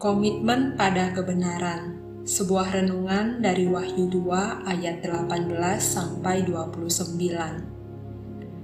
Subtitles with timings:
[0.00, 2.00] Komitmen pada kebenaran.
[2.24, 7.20] Sebuah renungan dari Wahyu 2 ayat 18 sampai 29.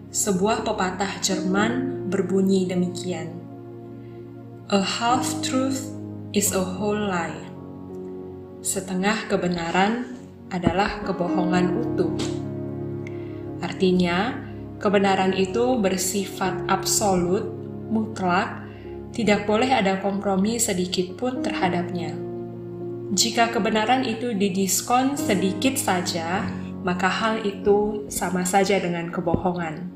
[0.09, 3.37] Sebuah pepatah Jerman berbunyi demikian.
[4.72, 5.93] A half truth
[6.33, 7.45] is a whole lie.
[8.65, 10.17] Setengah kebenaran
[10.49, 12.17] adalah kebohongan utuh.
[13.61, 14.41] Artinya,
[14.81, 17.45] kebenaran itu bersifat absolut,
[17.93, 18.66] mutlak,
[19.16, 22.12] tidak boleh ada kompromi sedikit pun terhadapnya.
[23.16, 26.45] Jika kebenaran itu didiskon sedikit saja,
[26.84, 29.88] maka hal itu sama saja dengan kebohongan.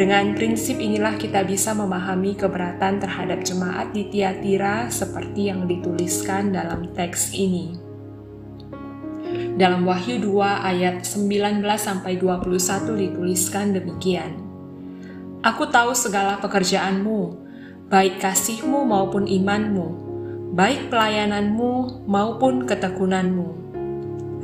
[0.00, 6.96] Dengan prinsip inilah kita bisa memahami keberatan terhadap jemaat di Tiatira seperti yang dituliskan dalam
[6.96, 7.76] teks ini.
[9.60, 10.40] Dalam Wahyu 2
[10.72, 14.40] ayat 19 sampai 21 dituliskan demikian.
[15.44, 17.49] Aku tahu segala pekerjaanmu,
[17.90, 19.88] baik kasihmu maupun imanmu,
[20.54, 23.50] baik pelayananmu maupun ketekunanmu.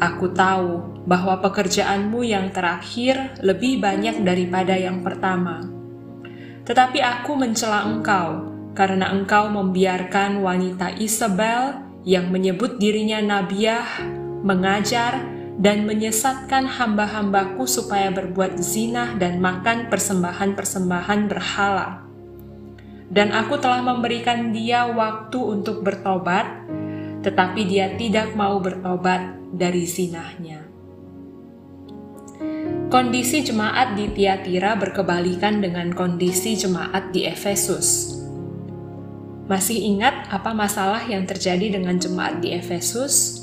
[0.02, 5.62] Aku tahu bahwa pekerjaanmu yang terakhir lebih banyak daripada yang pertama.
[6.66, 13.86] Tetapi aku mencela engkau, karena engkau membiarkan wanita Isabel yang menyebut dirinya nabiah,
[14.42, 15.22] mengajar,
[15.54, 22.05] dan menyesatkan hamba-hambaku supaya berbuat zina dan makan persembahan-persembahan berhala
[23.06, 26.66] dan aku telah memberikan dia waktu untuk bertobat,
[27.22, 30.66] tetapi dia tidak mau bertobat dari zinahnya.
[32.86, 38.14] Kondisi jemaat di Tiatira berkebalikan dengan kondisi jemaat di Efesus.
[39.46, 43.42] Masih ingat apa masalah yang terjadi dengan jemaat di Efesus?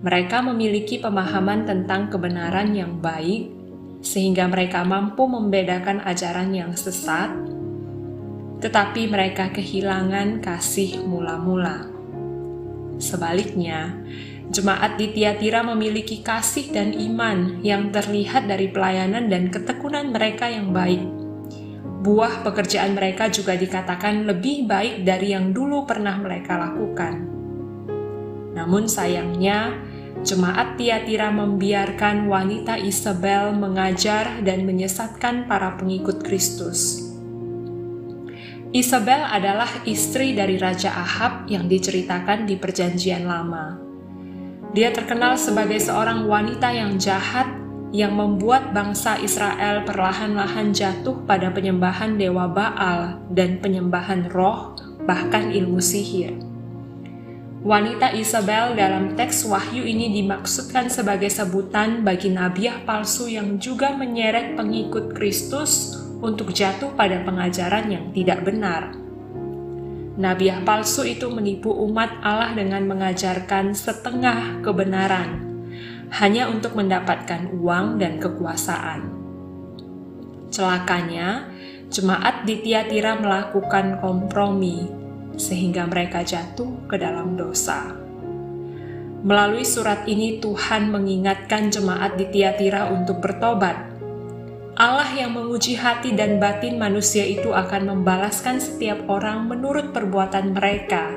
[0.00, 3.52] Mereka memiliki pemahaman tentang kebenaran yang baik,
[4.00, 7.59] sehingga mereka mampu membedakan ajaran yang sesat
[8.60, 11.88] tetapi mereka kehilangan kasih mula-mula.
[13.00, 13.96] Sebaliknya,
[14.52, 20.76] jemaat di Tiatira memiliki kasih dan iman yang terlihat dari pelayanan dan ketekunan mereka yang
[20.76, 21.00] baik.
[22.04, 27.28] Buah pekerjaan mereka juga dikatakan lebih baik dari yang dulu pernah mereka lakukan.
[28.52, 29.80] Namun sayangnya,
[30.20, 37.09] jemaat Tiatira membiarkan wanita Isabel mengajar dan menyesatkan para pengikut Kristus.
[38.70, 43.74] Isabel adalah istri dari Raja Ahab yang diceritakan di Perjanjian Lama.
[44.70, 47.50] Dia terkenal sebagai seorang wanita yang jahat
[47.90, 55.82] yang membuat bangsa Israel perlahan-lahan jatuh pada penyembahan dewa Baal dan penyembahan roh, bahkan ilmu
[55.82, 56.38] sihir.
[57.66, 64.54] Wanita Isabel dalam teks Wahyu ini dimaksudkan sebagai sebutan bagi nabiah palsu yang juga menyeret
[64.54, 68.92] pengikut Kristus untuk jatuh pada pengajaran yang tidak benar.
[70.20, 75.40] Nabiah palsu itu menipu umat Allah dengan mengajarkan setengah kebenaran,
[76.12, 79.08] hanya untuk mendapatkan uang dan kekuasaan.
[80.52, 81.48] Celakanya,
[81.88, 84.92] jemaat di Tiatira melakukan kompromi,
[85.40, 87.96] sehingga mereka jatuh ke dalam dosa.
[89.20, 93.89] Melalui surat ini, Tuhan mengingatkan jemaat di Tiatira untuk bertobat
[94.78, 101.10] Allah yang menguji hati dan batin manusia itu akan membalaskan setiap orang menurut perbuatan mereka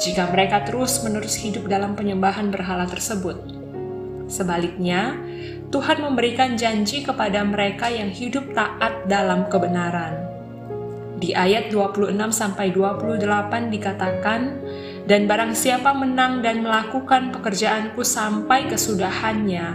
[0.00, 3.36] jika mereka terus-menerus hidup dalam penyembahan berhala tersebut.
[4.28, 5.16] Sebaliknya,
[5.72, 10.30] Tuhan memberikan janji kepada mereka yang hidup taat dalam kebenaran.
[11.20, 14.40] Di ayat 26 sampai 28 dikatakan,
[15.04, 19.66] "Dan barang siapa menang dan melakukan pekerjaanku sampai kesudahannya,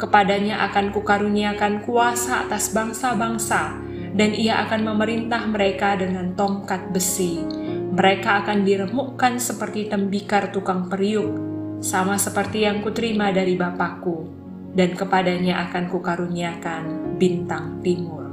[0.00, 3.76] Kepadanya akan kukaruniakan kuasa atas bangsa-bangsa,
[4.16, 7.44] dan ia akan memerintah mereka dengan tongkat besi.
[7.92, 11.36] Mereka akan diremukkan seperti tembikar tukang periuk,
[11.84, 14.24] sama seperti yang kuterima dari Bapakku,
[14.72, 16.82] dan kepadanya akan kukaruniakan
[17.20, 18.32] bintang timur.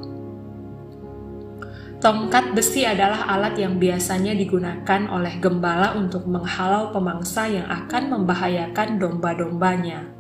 [2.00, 9.02] Tongkat besi adalah alat yang biasanya digunakan oleh gembala untuk menghalau pemangsa yang akan membahayakan
[9.04, 10.17] domba-dombanya.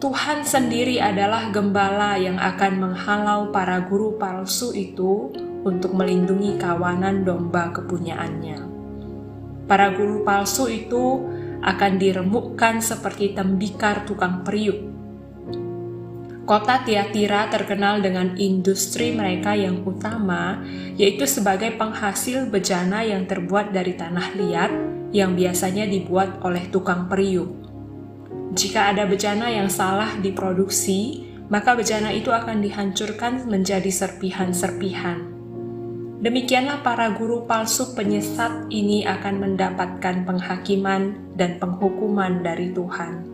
[0.00, 5.28] Tuhan sendiri adalah gembala yang akan menghalau para guru palsu itu
[5.60, 8.64] untuk melindungi kawanan domba kepunyaannya.
[9.68, 11.20] Para guru palsu itu
[11.60, 14.88] akan diremukkan seperti tembikar tukang periuk.
[16.48, 20.64] Kota Tiatira terkenal dengan industri mereka yang utama,
[20.96, 24.72] yaitu sebagai penghasil bejana yang terbuat dari tanah liat
[25.12, 27.69] yang biasanya dibuat oleh tukang periuk.
[28.50, 35.38] Jika ada bejana yang salah diproduksi, maka bejana itu akan dihancurkan menjadi serpihan-serpihan.
[36.20, 43.24] demikianlah para guru palsu penyesat ini akan mendapatkan penghakiman dan penghukuman dari Tuhan.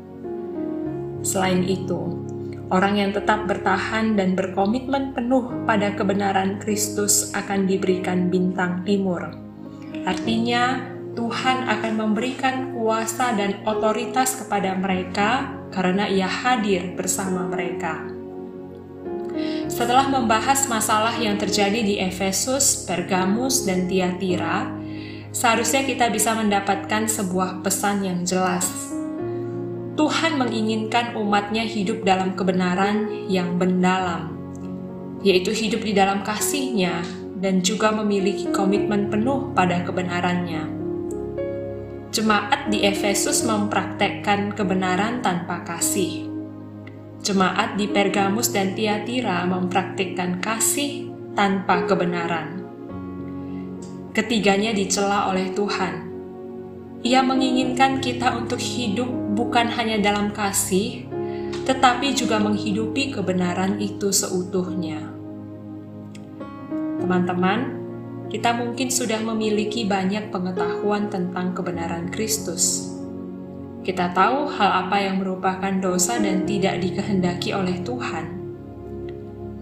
[1.26, 2.22] Selain itu,
[2.70, 9.34] orang yang tetap bertahan dan berkomitmen penuh pada kebenaran Kristus akan diberikan bintang timur.
[10.06, 18.04] Artinya, Tuhan akan memberikan kuasa dan otoritas kepada mereka karena Ia hadir bersama mereka.
[19.72, 24.68] Setelah membahas masalah yang terjadi di Efesus, Pergamus, dan Tiatira,
[25.32, 28.92] seharusnya kita bisa mendapatkan sebuah pesan yang jelas.
[29.96, 34.36] Tuhan menginginkan umatnya hidup dalam kebenaran yang mendalam,
[35.24, 37.00] yaitu hidup di dalam kasihnya
[37.40, 40.75] dan juga memiliki komitmen penuh pada kebenarannya.
[42.16, 46.24] Jemaat di Efesus mempraktekkan kebenaran tanpa kasih.
[47.20, 52.64] Jemaat di Pergamus dan Tiatira mempraktikkan kasih tanpa kebenaran.
[54.16, 56.08] Ketiganya dicela oleh Tuhan.
[57.04, 61.04] Ia menginginkan kita untuk hidup bukan hanya dalam kasih,
[61.68, 65.04] tetapi juga menghidupi kebenaran itu seutuhnya.
[66.96, 67.85] Teman-teman,
[68.26, 72.90] kita mungkin sudah memiliki banyak pengetahuan tentang kebenaran Kristus.
[73.86, 78.26] Kita tahu hal apa yang merupakan dosa dan tidak dikehendaki oleh Tuhan.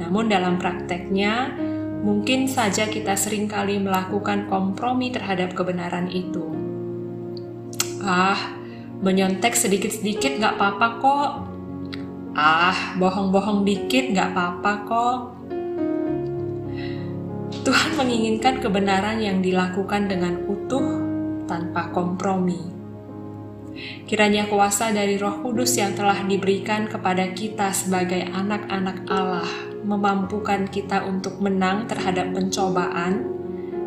[0.00, 1.52] Namun, dalam prakteknya,
[2.00, 6.56] mungkin saja kita sering kali melakukan kompromi terhadap kebenaran itu.
[8.00, 8.56] Ah,
[9.05, 11.31] menyontek sedikit-sedikit gak apa-apa kok.
[12.32, 15.16] Ah, bohong-bohong dikit gak apa-apa kok
[17.64, 21.00] Tuhan menginginkan kebenaran yang dilakukan dengan utuh
[21.49, 22.61] tanpa kompromi.
[24.05, 29.49] Kiranya kuasa dari Roh Kudus yang telah diberikan kepada kita sebagai anak-anak Allah
[29.81, 33.32] memampukan kita untuk menang terhadap pencobaan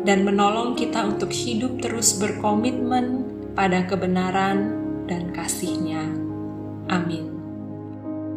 [0.02, 4.74] dan menolong kita untuk hidup terus berkomitmen pada kebenaran
[5.06, 6.02] dan kasihnya.
[6.90, 7.37] Amin.